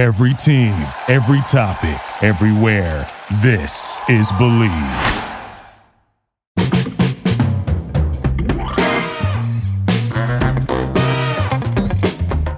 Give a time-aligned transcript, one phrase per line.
[0.00, 0.72] Every team,
[1.08, 3.06] every topic, everywhere.
[3.42, 4.70] This is Bleav.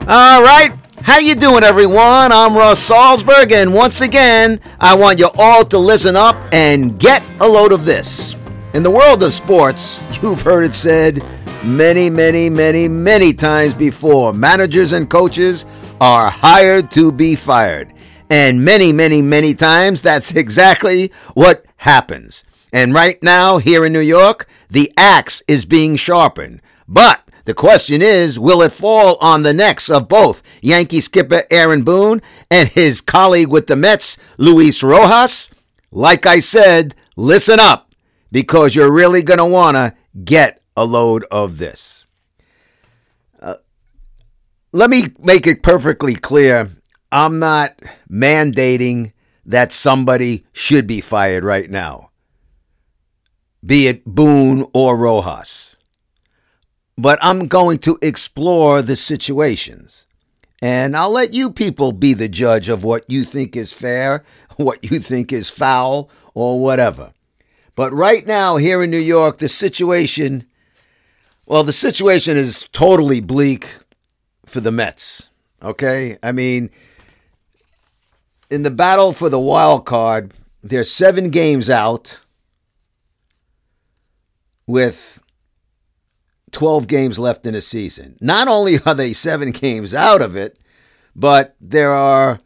[0.06, 0.70] All right.
[1.02, 2.30] How you doing, everyone?
[2.30, 7.24] I'm Russ Salzberg, and once again, I want you all to listen up and get
[7.40, 8.36] a load of this.
[8.72, 11.24] In the world of sports, you've heard it said
[11.64, 14.32] many, many, many, many times before.
[14.32, 15.64] Managers and coaches
[16.02, 17.92] are hired to be fired.
[18.28, 22.42] And many, many, many times, that's exactly what happens.
[22.72, 26.60] And right now, here in New York, the axe is being sharpened.
[26.88, 31.84] But the question is, will it fall on the necks of both Yankee skipper Aaron
[31.84, 35.50] Boone and his colleague with the Mets, Luis Rojas?
[35.92, 37.94] Like I said, listen up
[38.32, 39.94] because you're really going to want to
[40.24, 42.01] get a load of this.
[44.72, 46.70] Let me make it perfectly clear
[47.10, 47.78] I'm not
[48.10, 49.12] mandating
[49.44, 52.10] that somebody should be fired right now,
[53.64, 55.72] be it Boone or Rojas
[56.96, 60.06] but I'm going to explore the situations.
[60.60, 64.24] And I'll let you people be the judge of what you think is fair,
[64.56, 67.12] what you think is foul, or whatever.
[67.74, 70.46] But right now, here in New York, the situation
[71.44, 73.68] well, the situation is totally bleak
[74.52, 75.30] for the Mets.
[75.62, 76.18] Okay?
[76.22, 76.70] I mean,
[78.50, 82.20] in the battle for the wild card, they're seven games out
[84.66, 85.20] with
[86.52, 88.16] 12 games left in a season.
[88.20, 90.58] Not only are they seven games out of it,
[91.16, 92.40] but there are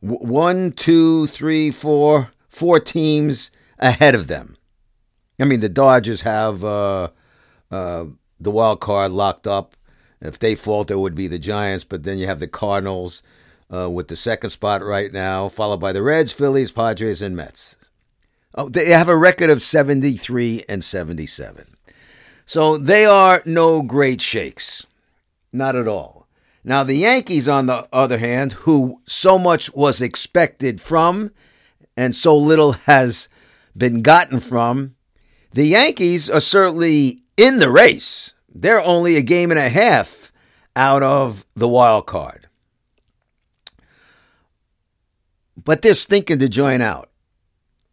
[0.00, 4.56] one, two, three, four, four teams ahead of them.
[5.40, 7.08] I mean, the Dodgers have uh,
[7.70, 8.04] uh,
[8.38, 9.76] the wild card locked up.
[10.22, 13.22] If they fall, it would be the Giants, but then you have the Cardinals
[13.72, 17.76] uh, with the second spot right now, followed by the Reds, Phillies, Padres, and Mets.
[18.54, 21.76] Oh, they have a record of 73 and 77.
[22.46, 24.86] So they are no great shakes.
[25.52, 26.28] Not at all.
[26.64, 31.32] Now, the Yankees, on the other hand, who so much was expected from
[31.96, 33.28] and so little has
[33.76, 34.94] been gotten from,
[35.52, 38.34] the Yankees are certainly in the race.
[38.54, 40.32] They're only a game and a half
[40.76, 42.48] out of the wild card.
[45.56, 47.10] But they're stinking to join out.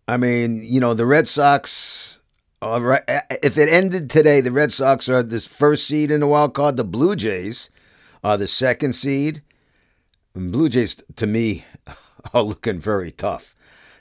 [0.08, 2.20] I mean, you know, the Red Sox
[2.62, 3.04] all right.
[3.42, 6.76] If it ended today, the Red Sox are the first seed in the wild card.
[6.76, 7.70] The Blue Jays
[8.22, 9.42] are the second seed.
[10.34, 11.66] Blue Jays, to me,
[12.34, 13.56] are looking very tough.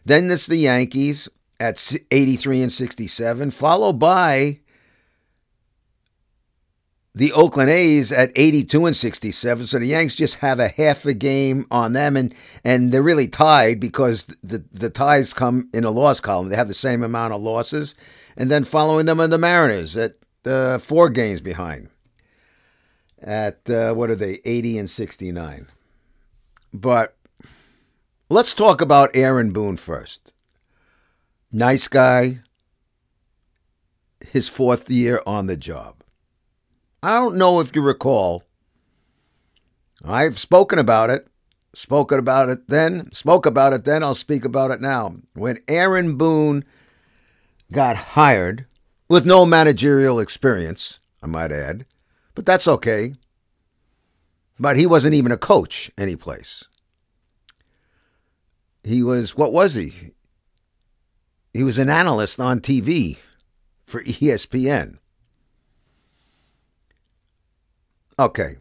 [0.05, 1.29] Then it's the Yankees
[1.61, 4.59] at 83 and 67, followed by
[7.15, 9.67] the Oakland A's at 82 and 67.
[9.67, 13.29] So the Yanks just have a half a game on them, and and they're really
[13.29, 16.49] tied because the the ties come in a loss column.
[16.49, 17.95] They have the same amount of losses
[18.39, 20.15] and then following them are the Mariners at
[20.47, 21.89] uh, four games behind.
[23.21, 25.67] At uh, what are they, 80 and 69.
[26.73, 27.17] But
[28.31, 30.33] let's talk about Aaron Boone first.
[31.51, 32.39] Nice guy,
[34.25, 35.97] his fourth year on the job.
[37.03, 38.43] I don't know if you recall,
[40.05, 41.29] I've spoken about it,
[41.73, 45.15] spoken about it then, spoke about it then, I'll speak about it now.
[45.35, 46.65] When Aaron Boone
[47.71, 48.67] got hired
[49.09, 51.87] with no managerial experience, I might add,
[52.35, 53.15] but that's okay.
[54.59, 56.67] But he wasn't even a coach anyplace.
[58.83, 60.15] He was, what was he?
[61.55, 63.19] He was an analyst on TV
[63.87, 64.99] for ESPN.
[68.19, 68.57] Okay.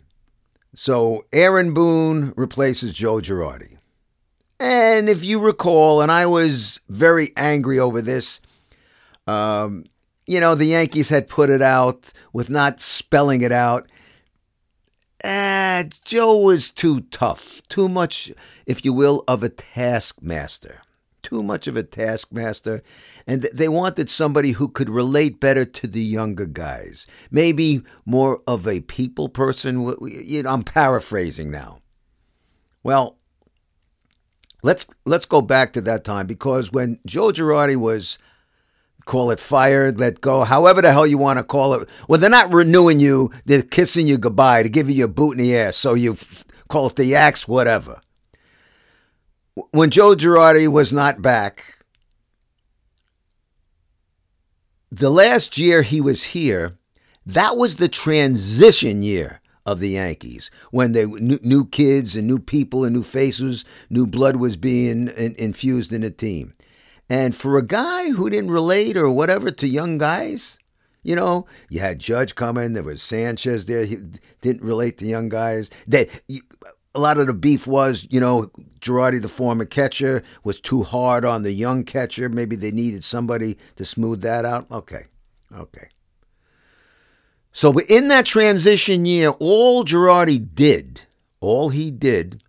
[0.75, 3.77] So Aaron Boone replaces Joe Girardi.
[4.59, 8.41] And if you recall, and I was very angry over this
[9.27, 9.83] um,
[10.25, 13.87] you know, the Yankees had put it out with not spelling it out.
[15.23, 18.31] Ah, Joe was too tough, too much,
[18.65, 20.81] if you will, of a taskmaster.
[21.27, 22.81] Too much of a taskmaster.
[23.27, 27.05] And they wanted somebody who could relate better to the younger guys.
[27.29, 29.93] Maybe more of a people person.
[30.47, 31.79] I'm paraphrasing now.
[32.81, 33.17] Well,
[34.63, 38.17] let's let's go back to that time because when Joe Girardi was
[39.03, 41.89] call it fired, let go, however the hell you want to call it.
[42.07, 45.43] Well, they're not renewing you, they're kissing you goodbye to give you a boot in
[45.43, 45.75] the ass.
[45.75, 46.15] So you
[46.69, 47.99] call it the axe, whatever.
[49.71, 51.79] When Joe Girardi was not back,
[54.91, 56.73] the last year he was here,
[57.25, 62.85] that was the transition year of the Yankees when they new, kids and new people
[62.85, 66.53] and new faces, new blood was being in, infused in the team.
[67.09, 70.59] And for a guy who didn't relate or whatever to young guys,
[71.03, 73.97] you know, you had Judge coming, there was Sanchez there, he
[74.41, 75.69] didn't relate to young guys.
[75.87, 76.09] That
[76.97, 78.49] a lot of the beef was, you know,
[78.79, 82.27] Girardi, the former catcher, was too hard on the young catcher.
[82.27, 84.65] Maybe they needed somebody to smooth that out.
[84.71, 85.03] Okay,
[85.55, 85.89] okay.
[87.51, 91.01] So in that transition year, all Girardi did,
[91.39, 92.41] all he did,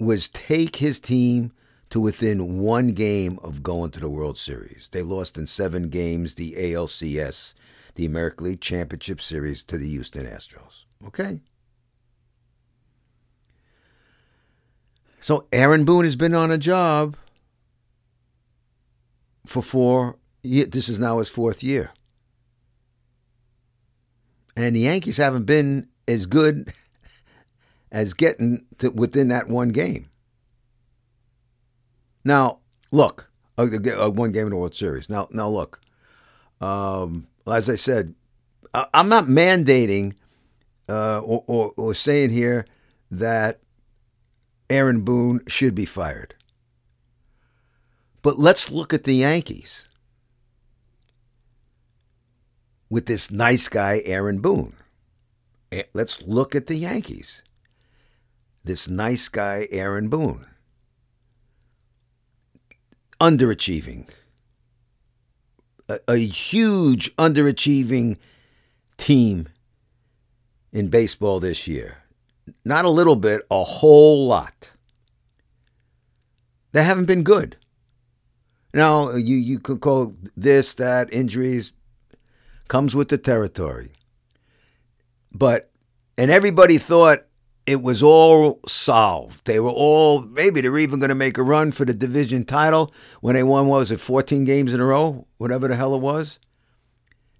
[0.00, 1.52] was take his team
[1.90, 4.88] to within one game of going to the World Series.
[4.90, 7.54] They lost in seven games the ALCS,
[7.94, 10.84] the American League Championship Series, to the Houston Astros.
[11.06, 11.40] Okay.
[15.24, 17.16] So Aaron Boone has been on a job
[19.46, 20.18] for four.
[20.42, 20.68] years.
[20.68, 21.92] This is now his fourth year,
[24.54, 26.74] and the Yankees haven't been as good
[27.90, 30.10] as getting to within that one game.
[32.22, 32.58] Now,
[32.90, 33.66] look, uh,
[33.98, 35.08] uh, one game in the World Series.
[35.08, 35.80] Now, now look.
[36.60, 38.14] Um, as I said,
[38.74, 40.16] I'm not mandating
[40.86, 42.66] uh, or, or, or saying here
[43.10, 43.60] that
[44.70, 46.34] Aaron Boone should be fired.
[48.22, 49.86] But let's look at the Yankees
[52.88, 54.74] with this nice guy, Aaron Boone.
[55.92, 57.42] Let's look at the Yankees.
[58.62, 60.46] This nice guy, Aaron Boone.
[63.20, 64.08] Underachieving.
[65.88, 68.18] A, a huge underachieving
[68.96, 69.48] team
[70.72, 72.03] in baseball this year.
[72.64, 74.70] Not a little bit, a whole lot.
[76.72, 77.56] They haven't been good.
[78.72, 81.72] Now, you, you could call this, that, injuries,
[82.66, 83.92] comes with the territory.
[85.32, 85.70] But,
[86.18, 87.26] and everybody thought
[87.66, 89.46] it was all solved.
[89.46, 92.92] They were all, maybe they're even going to make a run for the division title
[93.20, 95.26] when they won, was it, 14 games in a row?
[95.38, 96.38] Whatever the hell it was.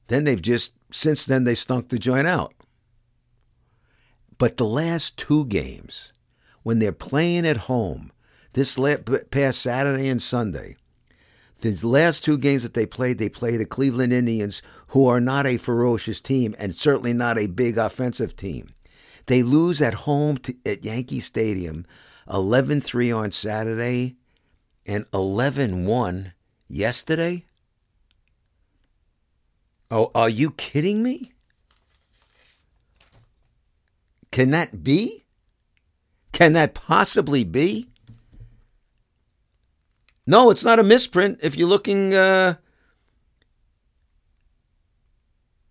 [0.06, 2.54] Then they've just, since then, they stunk the joint out.
[4.38, 6.12] But the last two games,
[6.62, 8.12] when they're playing at home,
[8.54, 8.78] this
[9.30, 10.76] past Saturday and Sunday,
[11.60, 15.46] the last two games that they played, they played the Cleveland Indians, who are not
[15.46, 18.74] a ferocious team and certainly not a big offensive team.
[19.26, 21.86] They lose at home to, at Yankee Stadium
[22.30, 24.16] 11 3 on Saturday
[24.86, 26.32] and 11 1
[26.68, 27.44] yesterday.
[29.90, 31.33] Oh, are you kidding me?
[34.34, 35.26] Can that be?
[36.32, 37.86] Can that possibly be?
[40.26, 42.54] No, it's not a misprint if you're looking uh,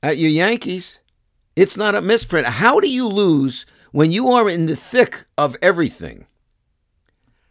[0.01, 1.01] at your Yankees.
[1.57, 2.47] It's not a misprint.
[2.47, 6.25] How do you lose when you are in the thick of everything?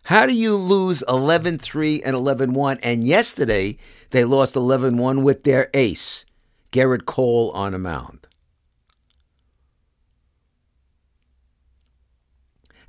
[0.05, 2.79] How do you lose 11 3 and 11 1?
[2.83, 3.77] And yesterday,
[4.13, 6.25] they lost 11 1 with their ace,
[6.71, 8.22] Gerrit Cole, on a mound.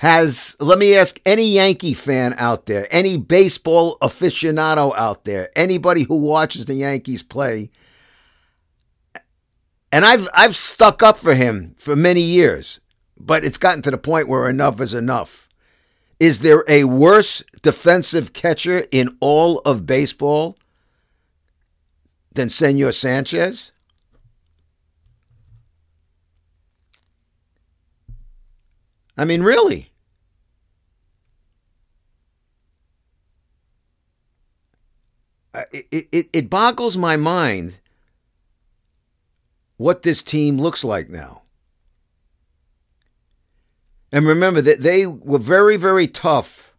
[0.04, 6.04] Has, let me ask any Yankee fan out there, any baseball aficionado out there, anybody
[6.04, 7.70] who watches the Yankees play,
[9.94, 12.82] and I've I've stuck up for him for many years,
[13.18, 15.48] but it's gotten to the point where enough is enough.
[16.20, 20.58] Is there a worse defensive catcher in all of baseball
[22.34, 23.72] than Senor Sanchez?
[29.18, 29.92] I mean, really?
[35.54, 37.78] It, it, it boggles my mind
[39.78, 41.42] what this team looks like now.
[44.12, 46.74] And remember that they were very, very tough.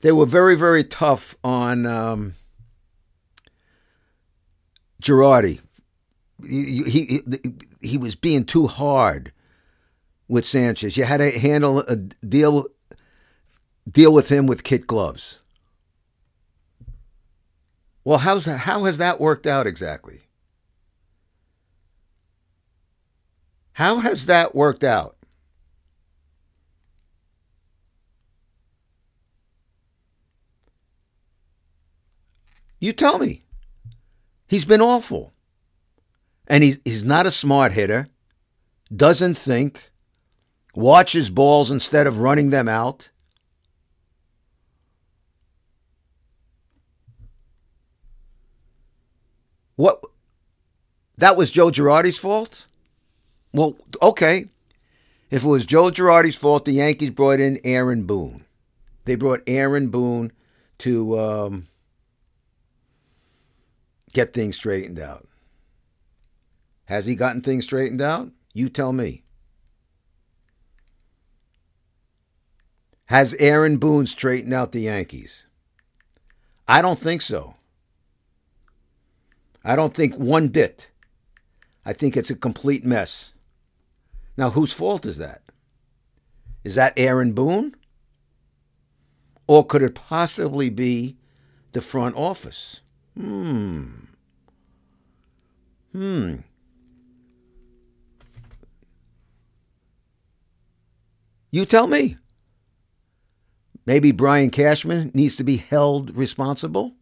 [0.00, 2.34] They were very, very tough on um,
[5.02, 5.60] Girardi.
[6.48, 7.20] He, he,
[7.80, 9.32] he was being too hard
[10.28, 10.96] with Sanchez.
[10.96, 12.66] You had to handle a deal
[13.90, 15.40] deal with him with kit gloves.
[18.08, 20.22] Well, how's that, how has that worked out exactly?
[23.74, 25.18] How has that worked out?
[32.80, 33.42] You tell me.
[34.46, 35.34] He's been awful.
[36.46, 38.06] And he's, he's not a smart hitter,
[38.90, 39.90] doesn't think,
[40.74, 43.10] watches balls instead of running them out.
[49.78, 50.02] What?
[51.18, 52.66] That was Joe Girardi's fault?
[53.52, 54.46] Well, okay.
[55.30, 58.44] If it was Joe Girardi's fault, the Yankees brought in Aaron Boone.
[59.04, 60.32] They brought Aaron Boone
[60.78, 61.68] to um,
[64.12, 65.28] get things straightened out.
[66.86, 68.32] Has he gotten things straightened out?
[68.52, 69.22] You tell me.
[73.06, 75.46] Has Aaron Boone straightened out the Yankees?
[76.66, 77.54] I don't think so.
[79.68, 80.90] I don't think one bit.
[81.84, 83.34] I think it's a complete mess.
[84.34, 85.42] Now, whose fault is that?
[86.64, 87.76] Is that Aaron Boone?
[89.46, 91.18] Or could it possibly be
[91.72, 92.80] the front office?
[93.14, 93.88] Hmm.
[95.92, 96.36] Hmm.
[101.50, 102.16] You tell me.
[103.84, 106.94] Maybe Brian Cashman needs to be held responsible?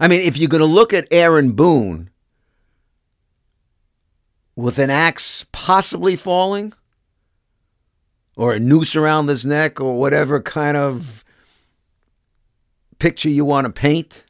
[0.00, 2.08] I mean, if you're going to look at Aaron Boone
[4.56, 6.72] with an axe possibly falling,
[8.34, 11.22] or a noose around his neck, or whatever kind of
[12.98, 14.24] picture you want to paint.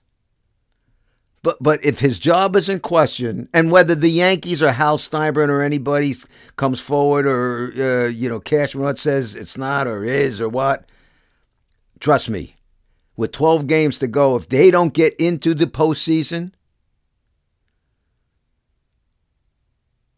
[1.43, 5.51] But but if his job is in question, and whether the Yankees or Hal Steinbrenner
[5.51, 6.17] or anybody
[6.57, 10.87] comes forward, or uh, you know Cashman says it's not or is or what,
[12.01, 12.55] trust me,
[13.21, 16.53] with 12 games to go, if they don't get into the postseason,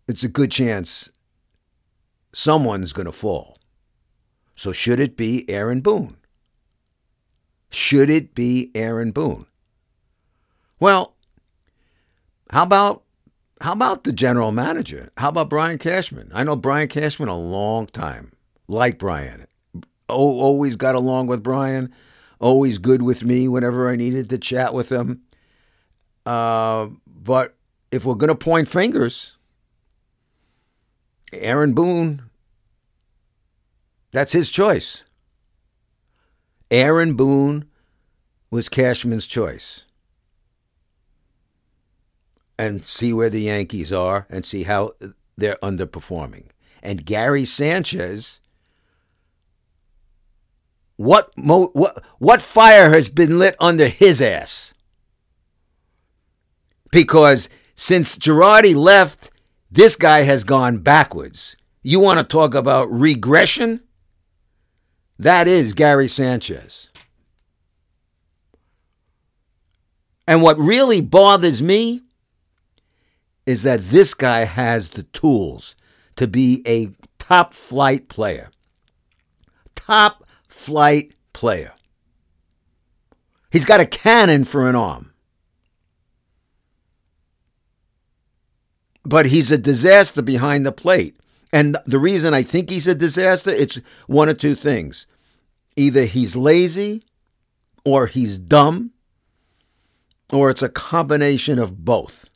[0.06, 1.10] it's a good chance
[2.32, 3.58] someone's going to fall.
[4.54, 6.16] So should it be Aaron Boone?
[7.70, 9.46] Should it be Aaron Boone?
[10.78, 11.16] Well,
[12.50, 13.02] how about
[13.60, 15.08] how about the general manager?
[15.16, 16.30] How about Brian Cashman?
[16.32, 18.30] I know Brian Cashman a long time.
[18.68, 19.48] Like Brian.
[20.08, 21.92] Always got along with Brian.
[22.42, 25.22] Always good with me whenever I needed to chat with him.
[26.26, 27.54] Uh, but
[27.92, 29.36] if we're going to point fingers,
[31.32, 32.22] Aaron Boone,
[34.10, 35.04] that's his choice.
[36.68, 37.66] Aaron Boone
[38.50, 39.84] was Cashman's choice.
[42.58, 44.92] And see where the Yankees are and see how
[45.36, 46.46] they're underperforming.
[46.82, 48.40] And Gary Sanchez,
[51.02, 54.72] what mo- what what fire has been lit under his ass?
[56.92, 59.30] Because since Girardi left,
[59.68, 61.56] this guy has gone backwards.
[61.82, 63.80] You want to talk about regression?
[65.18, 66.88] That is Gary Sanchez.
[70.28, 72.02] And what really bothers me
[73.44, 75.74] is that this guy has the tools
[76.14, 78.50] to be a top flight player.
[79.74, 81.72] Top flight player.
[83.50, 85.12] He's got a cannon for an arm.
[89.04, 91.16] But he's a disaster behind the plate.
[91.52, 95.06] And the reason I think he's a disaster, it's one of two things.
[95.74, 97.02] Either he's lazy
[97.84, 98.92] or he's dumb
[100.30, 102.28] or it's a combination of both.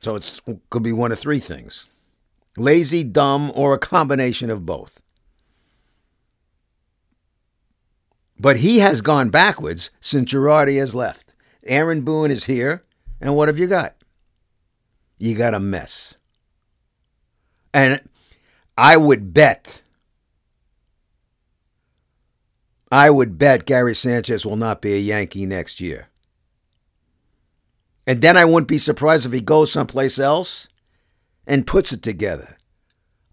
[0.00, 1.86] So it could be one of three things
[2.56, 5.00] lazy, dumb, or a combination of both.
[8.38, 11.34] But he has gone backwards since Girardi has left.
[11.64, 12.82] Aaron Boone is here,
[13.20, 13.96] and what have you got?
[15.18, 16.14] You got a mess.
[17.74, 18.00] And
[18.76, 19.82] I would bet,
[22.90, 26.08] I would bet Gary Sanchez will not be a Yankee next year.
[28.06, 30.68] And then I wouldn't be surprised if he goes someplace else
[31.46, 32.56] and puts it together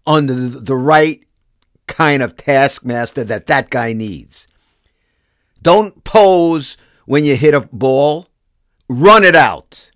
[0.06, 1.24] under the right
[1.86, 4.48] kind of taskmaster that that guy needs.
[5.66, 8.28] Don't pose when you hit a ball,
[8.88, 9.90] run it out.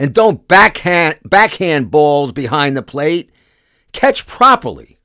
[0.00, 3.30] And don't backhand backhand balls behind the plate.
[3.92, 4.98] Catch properly.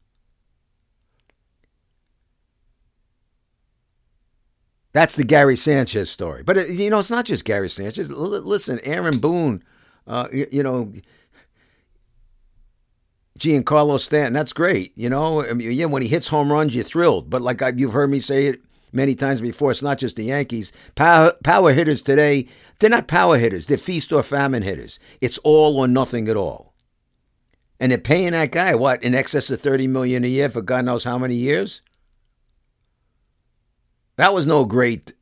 [4.93, 6.41] That's the Gary Sanchez story.
[6.41, 8.09] But, you know, it's not just Gary Sanchez.
[8.11, 9.61] Listen, Aaron Boone,
[10.07, 10.93] uh, you, know,
[13.39, 14.95] Giancarlo Stanton, that's great.
[14.97, 17.29] You know, I mean, yeah, when he hits home runs, you're thrilled.
[17.29, 18.61] But like I, you've heard me say it
[18.91, 20.71] many times before, it's not just the Yankees.
[20.95, 22.47] Power, power hitters today,
[22.79, 23.65] they're not power hitters.
[23.65, 24.99] They're feast or famine hitters.
[25.19, 26.73] It's all or nothing at all.
[27.79, 30.85] And they're paying that guy, what, in excess of 30 million a year for God
[30.85, 31.81] knows how many years?
[34.15, 35.13] That was no great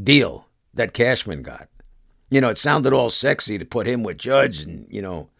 [0.00, 1.68] deal that Cashman got.
[2.30, 5.30] You know, it sounded all sexy to put him with Judge and, you know,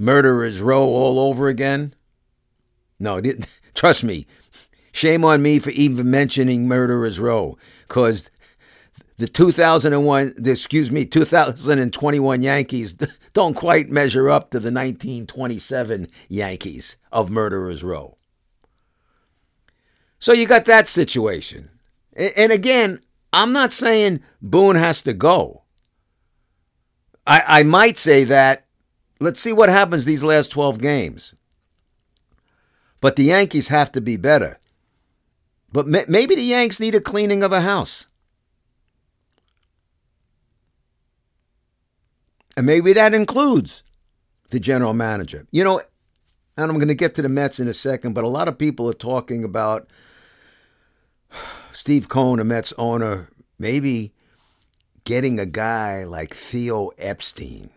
[0.00, 1.94] murderers row all over again.
[2.98, 3.20] No,
[3.74, 4.26] trust me.
[4.92, 8.28] Shame on me for even mentioning murderers row, because
[9.18, 12.94] the 2001, excuse me, 2021 Yankees
[13.32, 18.16] don't quite measure up to the 1927 Yankees of Murderers Row.
[20.18, 21.70] So you got that situation.
[22.16, 22.98] And again,
[23.32, 25.62] I'm not saying Boone has to go.
[27.26, 28.66] I, I might say that
[29.20, 31.34] let's see what happens these last 12 games.
[33.00, 34.58] But the Yankees have to be better.
[35.72, 38.06] But maybe the Yanks need a cleaning of a house.
[42.56, 43.84] And maybe that includes
[44.50, 45.46] the general manager.
[45.52, 45.80] You know,
[46.56, 48.58] and I'm going to get to the Mets in a second, but a lot of
[48.58, 49.88] people are talking about
[51.72, 54.12] Steve Cohen, a Mets owner, maybe
[55.04, 57.70] getting a guy like Theo Epstein.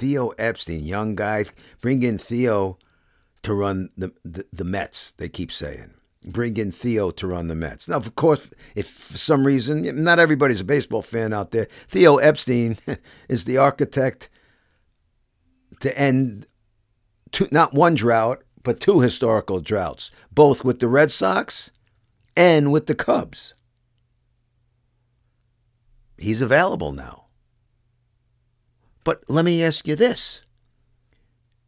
[0.00, 1.44] Theo Epstein, young guy,
[1.82, 2.78] bring in Theo
[3.42, 5.92] to run the, the, the Mets, they keep saying
[6.24, 7.88] bring in Theo to run the Mets.
[7.88, 12.16] Now, of course, if for some reason, not everybody's a baseball fan out there, Theo
[12.16, 12.76] Epstein
[13.28, 14.28] is the architect
[15.80, 16.46] to end
[17.32, 21.72] two, not one drought, but two historical droughts, both with the Red Sox
[22.36, 23.54] and with the Cubs.
[26.18, 27.24] He's available now.
[29.10, 30.44] But let me ask you this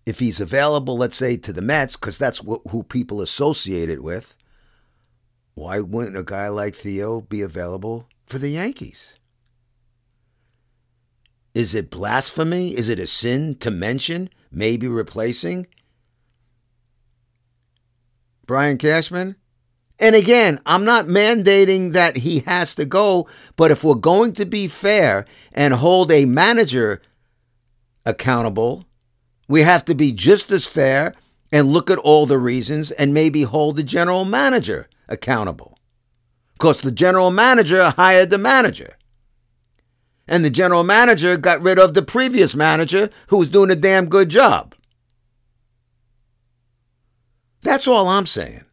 [0.06, 4.36] if he's available, let's say, to the Mets, because that's who people associate it with,
[5.54, 9.18] why wouldn't a guy like Theo be available for the Yankees?
[11.52, 12.76] Is it blasphemy?
[12.76, 15.66] Is it a sin to mention maybe replacing
[18.46, 19.34] Brian Cashman?
[19.98, 24.46] And again, I'm not mandating that he has to go, but if we're going to
[24.46, 27.02] be fair and hold a manager
[28.04, 28.84] accountable,
[29.48, 31.14] we have to be just as fair
[31.50, 35.78] and look at all the reasons and maybe hold the general manager accountable.
[36.54, 38.96] Because the general manager hired the manager.
[40.26, 44.06] And the general manager got rid of the previous manager who was doing a damn
[44.06, 44.74] good job.
[47.62, 48.64] That's all I'm saying.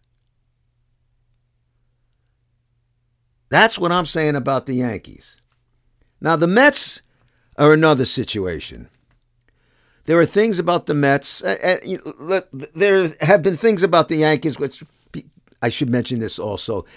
[3.50, 5.42] That's what I'm saying about the Yankees.
[6.22, 7.02] Now, the Mets
[7.58, 8.88] are another situation.
[10.10, 11.44] There are things about the Mets.
[11.44, 12.42] Uh, uh,
[12.74, 14.84] there have been things about the Yankees which
[15.62, 16.88] I should mention this also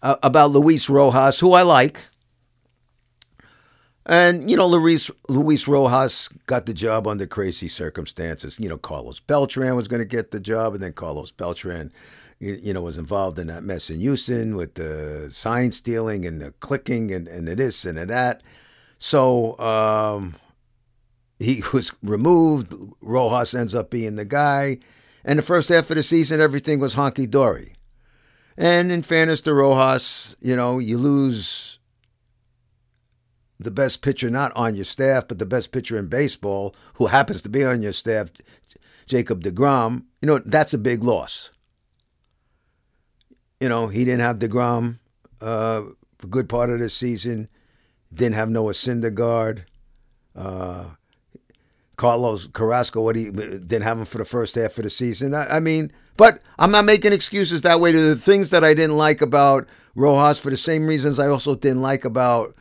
[0.00, 2.00] uh, about Luis Rojas, who I like.
[4.06, 8.58] And, you know, Luis, Luis Rojas got the job under crazy circumstances.
[8.58, 11.92] You know, Carlos Beltran was going to get the job, and then Carlos Beltran,
[12.38, 16.40] you, you, know, was involved in that mess in Houston with the sign stealing and
[16.40, 18.42] the clicking and, and the this and the that.
[18.96, 20.36] So um,
[21.38, 22.74] he was removed.
[23.00, 24.78] Rojas ends up being the guy.
[25.24, 27.74] And the first half of the season, everything was honky dory.
[28.56, 31.78] And in fairness to Rojas, you know, you lose
[33.58, 37.42] the best pitcher not on your staff, but the best pitcher in baseball who happens
[37.42, 38.30] to be on your staff,
[39.06, 41.50] Jacob DeGrom, you know, that's a big loss.
[43.60, 44.98] You know, he didn't have DeGrom
[45.40, 45.82] uh,
[46.18, 47.48] for a good part of the season,
[48.12, 49.64] didn't have Noah Syndergaard.
[50.36, 50.84] Uh,
[52.04, 55.32] Carlos Carrasco, what he didn't have him for the first half of the season.
[55.32, 58.74] I, I mean, but I'm not making excuses that way to the things that I
[58.74, 62.54] didn't like about Rojas for the same reasons I also didn't like about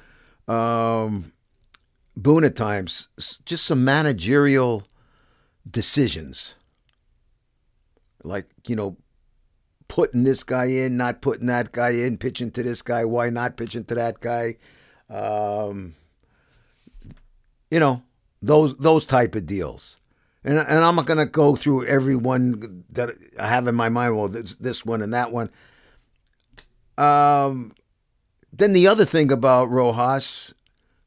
[0.48, 1.34] um,
[2.16, 3.10] Boone at times.
[3.44, 4.88] Just some managerial
[5.70, 6.56] decisions.
[8.24, 8.96] Like, you know,
[9.90, 13.58] putting this guy in, not putting that guy in, pitching to this guy, why not
[13.58, 14.56] pitching to that guy?
[15.10, 15.96] Um,
[17.70, 18.04] you know,
[18.44, 19.98] those those type of deals
[20.44, 23.90] and and I'm not going to go through every one that I have in my
[23.90, 24.18] mind.
[24.18, 25.50] Well, this this one and that one.
[26.98, 27.74] Um,
[28.52, 30.54] then the other thing about Rojas,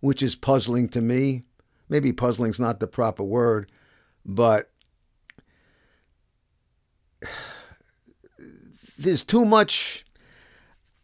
[0.00, 1.42] which is puzzling to me,
[1.88, 3.70] maybe puzzling's not the proper word,
[4.24, 4.70] but
[8.98, 10.04] there's too much.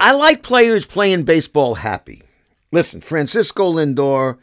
[0.00, 2.22] I like players playing baseball happy.
[2.72, 4.38] Listen, Francisco Lindor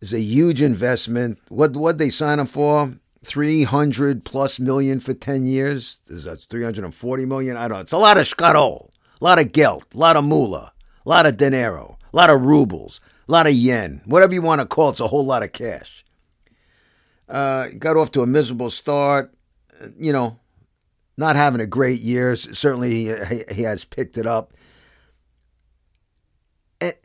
[0.00, 1.38] is a huge investment.
[1.48, 2.94] What what they sign him for?
[3.24, 5.98] 300 plus million for 10 years.
[6.08, 7.56] Is that 340 million?
[7.56, 7.80] I don't know.
[7.82, 8.88] It's a lot of shkarol,
[9.20, 10.72] a lot of geld, a lot of moolah,
[11.04, 14.62] a lot of dinero, a lot of rubles, a lot of yen, whatever you want
[14.62, 14.92] to call it.
[14.92, 16.04] It's a whole lot of cash.
[17.28, 19.32] Uh, got off to a miserable start.
[19.98, 20.38] You know,
[21.16, 22.36] not having a great year.
[22.36, 24.54] Certainly, he, he has picked it up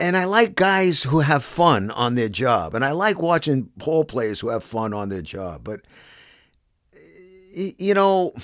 [0.00, 4.04] and I like guys who have fun on their job, and I like watching ball
[4.04, 5.62] players who have fun on their job.
[5.64, 5.82] But
[7.54, 8.34] you know,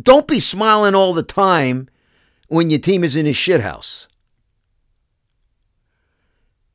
[0.00, 1.88] don't be smiling all the time
[2.48, 4.06] when your team is in a shithouse.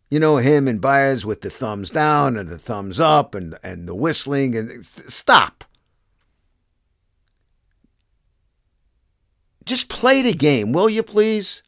[0.10, 3.88] You know, him and Baez with the thumbs down and the thumbs up and, and
[3.88, 5.64] the whistling and stop.
[9.66, 11.64] Just play the game, will you please?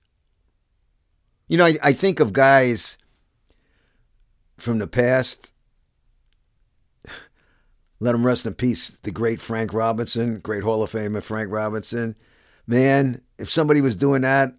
[1.47, 2.97] You know, I, I think of guys
[4.57, 5.51] from the past.
[7.99, 8.89] Let him rest in peace.
[9.03, 12.15] The great Frank Robinson, great Hall of Famer Frank Robinson.
[12.65, 14.53] Man, if somebody was doing that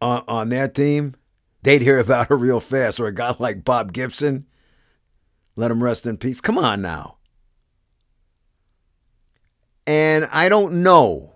[0.00, 1.14] on, on their team,
[1.62, 2.98] they'd hear about it real fast.
[2.98, 4.46] Or a guy like Bob Gibson,
[5.56, 6.40] let him rest in peace.
[6.40, 7.16] Come on now.
[9.86, 11.34] And I don't know.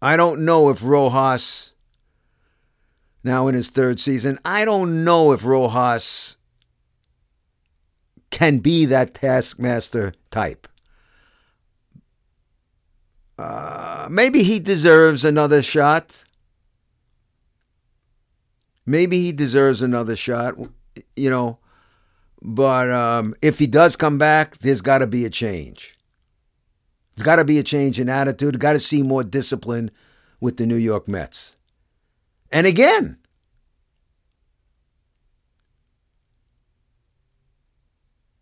[0.00, 1.72] I don't know if Rojas,
[3.28, 6.38] now in his third season, I don't know if Rojas
[8.30, 10.66] can be that taskmaster type.
[13.38, 16.24] Uh, maybe he deserves another shot.
[18.84, 20.56] Maybe he deserves another shot,
[21.14, 21.58] you know.
[22.40, 25.96] But um, if he does come back, there's got to be a change.
[27.14, 28.58] There's got to be a change in attitude.
[28.58, 29.90] Got to see more discipline
[30.40, 31.54] with the New York Mets.
[32.50, 33.18] And again,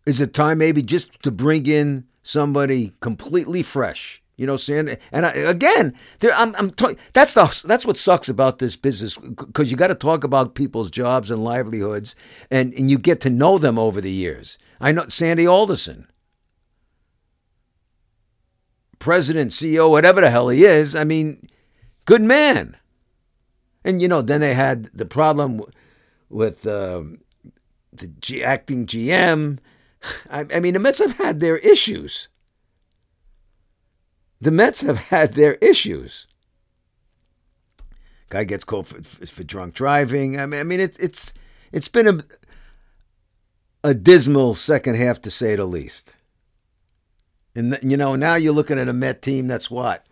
[0.06, 4.22] is it time maybe just to bring in somebody completely fresh?
[4.36, 6.98] You know, saying, and I, again, there, I'm, I'm talking.
[7.14, 10.90] That's the that's what sucks about this business because you got to talk about people's
[10.90, 12.14] jobs and livelihoods,
[12.50, 14.58] and and you get to know them over the years.
[14.78, 16.06] I know Sandy Alderson,
[18.98, 20.94] president, CEO, whatever the hell he is.
[20.94, 21.48] I mean,
[22.04, 22.76] good man.
[23.86, 25.62] And you know, then they had the problem
[26.28, 27.04] with uh,
[27.92, 29.58] the G- acting GM.
[30.30, 32.26] I, I mean, the Mets have had their issues.
[34.40, 36.26] The Mets have had their issues.
[38.28, 40.38] Guy gets called for, for drunk driving.
[40.40, 41.32] I mean, I mean, it, it's
[41.70, 42.24] it's been a
[43.84, 46.12] a dismal second half to say the least.
[47.54, 50.05] And you know, now you're looking at a Met team that's what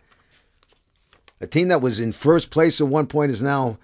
[1.41, 3.77] a team that was in first place at one point is now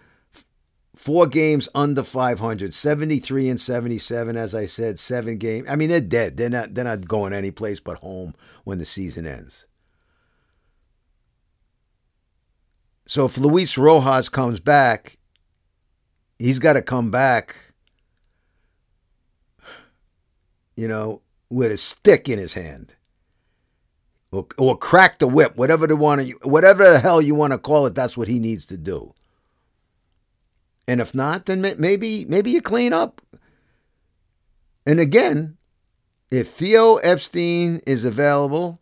[0.95, 4.37] four games under 500, 73 and 77.
[4.37, 5.67] As I said, seven games.
[5.69, 6.37] I mean, they're dead.
[6.37, 6.73] They're not.
[6.73, 9.65] They're not going any place but home when the season ends.
[13.07, 15.17] So if Luis Rojas comes back,
[16.39, 17.55] he's got to come back,
[20.77, 22.95] you know, with a stick in his hand.
[24.31, 27.85] Or, or crack the whip, whatever the want whatever the hell you want to call
[27.85, 27.95] it.
[27.95, 29.13] That's what he needs to do.
[30.87, 33.21] And if not, then maybe maybe you clean up.
[34.85, 35.57] And again,
[36.31, 38.79] if Theo Epstein is available,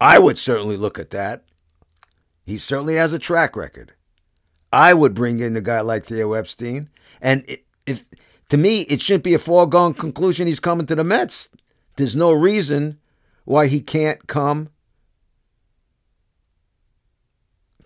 [0.00, 1.44] I would certainly look at that.
[2.44, 3.92] He certainly has a track record.
[4.72, 6.88] I would bring in a guy like Theo Epstein,
[7.20, 7.44] and
[7.86, 8.04] if
[8.48, 11.50] to me it shouldn't be a foregone conclusion he's coming to the Mets.
[11.96, 12.98] There's no reason
[13.44, 14.70] why he can't come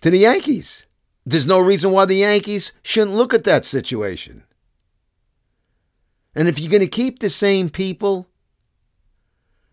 [0.01, 0.85] to the Yankees.
[1.25, 4.43] There's no reason why the Yankees shouldn't look at that situation.
[6.33, 8.27] And if you're going to keep the same people,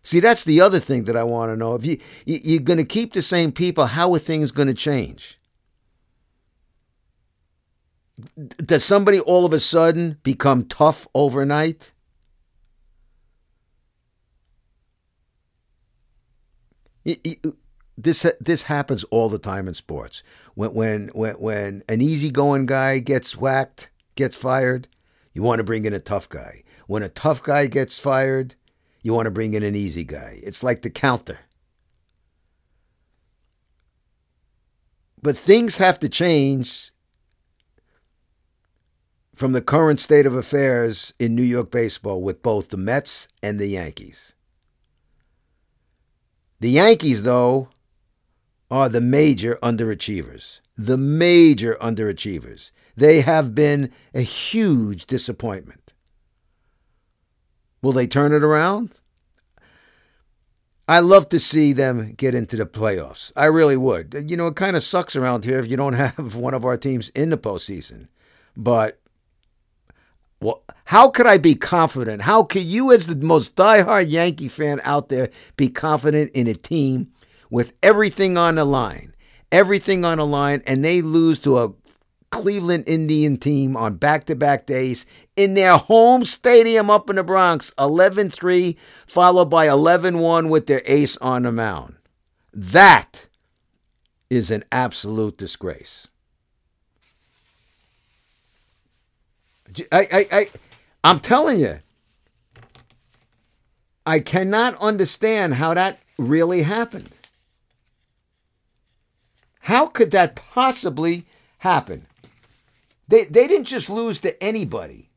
[0.01, 1.75] see, that's the other thing that I want to know.
[1.75, 5.37] If you, you're going to keep the same people, how are things going to change?
[8.37, 11.91] Does somebody all of a sudden become tough overnight?
[17.07, 17.51] Uh,
[17.97, 20.23] this this happens all the time in sports.
[20.53, 24.87] When when when when an easygoing guy gets whacked, gets fired,
[25.33, 26.63] you want to bring in a tough guy.
[26.87, 28.55] When a tough guy gets fired,
[29.01, 30.39] you want to bring in an easy guy.
[30.43, 31.39] It's like the counter.
[35.21, 36.91] But things have to change
[39.35, 43.59] from the current state of affairs in New York baseball with both the Mets and
[43.59, 44.33] the Yankees.
[46.59, 47.69] The Yankees, though,
[48.71, 50.59] are the major underachievers.
[50.77, 52.71] The major underachievers.
[52.95, 55.93] They have been a huge disappointment.
[57.81, 58.95] Will they turn it around?
[60.87, 63.31] I love to see them get into the playoffs.
[63.35, 64.29] I really would.
[64.29, 66.77] You know, it kind of sucks around here if you don't have one of our
[66.77, 68.07] teams in the postseason.
[68.55, 68.99] But
[70.45, 72.21] well, how could I be confident?
[72.21, 76.53] How could you, as the most diehard Yankee fan out there, be confident in a
[76.53, 77.11] team
[77.49, 79.15] with everything on the line?
[79.51, 81.73] Everything on the line, and they lose to a
[82.29, 85.05] Cleveland Indian team on back to back days
[85.35, 88.77] in their home stadium up in the Bronx, 11 3,
[89.07, 91.95] followed by 11 1 with their ace on the mound.
[92.53, 93.27] That
[94.29, 96.07] is an absolute disgrace.
[99.91, 100.47] I, I, I,
[101.03, 101.79] I'm telling you,
[104.05, 107.09] I cannot understand how that really happened.
[109.61, 111.25] How could that possibly
[111.59, 112.05] happen?
[113.07, 115.09] They, they didn't just lose to anybody.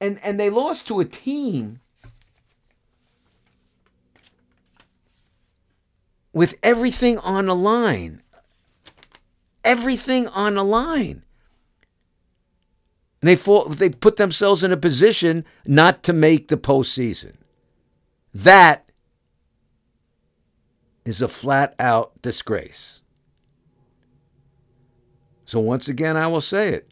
[0.00, 1.80] And, and they lost to a team
[6.32, 8.22] with everything on the line.
[9.64, 11.22] Everything on the line.
[13.22, 17.36] And they fought, they put themselves in a position not to make the postseason.
[18.34, 18.90] That
[21.04, 23.00] is a flat out disgrace.
[25.44, 26.90] So once again, I will say it.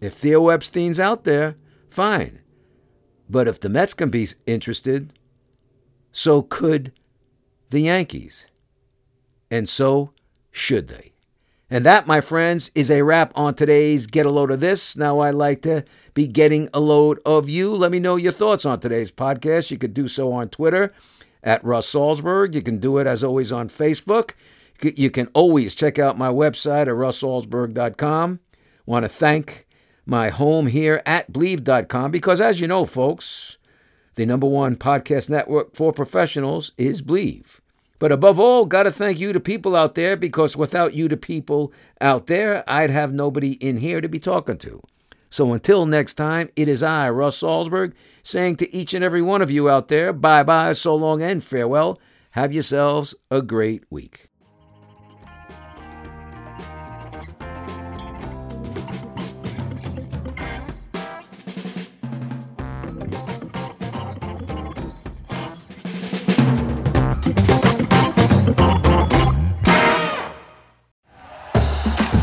[0.00, 1.56] If Theo Epstein's out there,
[1.88, 2.40] fine.
[3.30, 5.14] But if the Mets can be interested,
[6.12, 6.92] so could
[7.70, 8.46] the Yankees.
[9.50, 10.12] And so
[10.50, 11.12] should they.
[11.68, 14.96] And that, my friends, is a wrap on today's Get a Load of This.
[14.96, 17.74] Now, I'd like to be getting a load of you.
[17.74, 19.72] Let me know your thoughts on today's podcast.
[19.72, 20.92] You could do so on Twitter
[21.42, 22.54] at Russ Salzberg.
[22.54, 24.34] You can do it, as always, on Facebook.
[24.80, 28.38] You can always check out my website at russsalzberg.com.
[28.84, 29.66] Want to thank
[30.04, 33.58] my home here at Bleav.com because, as you know, folks,
[34.14, 37.58] the number one podcast network for professionals is Bleav.
[37.98, 41.16] But above all, got to thank you to people out there because without you to
[41.16, 44.82] people out there, I'd have nobody in here to be talking to.
[45.30, 49.42] So until next time, it is I, Russ Salzberg, saying to each and every one
[49.42, 52.00] of you out there, bye bye, so long, and farewell.
[52.32, 54.28] Have yourselves a great week.